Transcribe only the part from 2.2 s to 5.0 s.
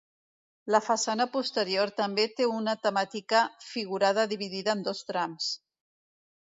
té una temàtica figurada dividida en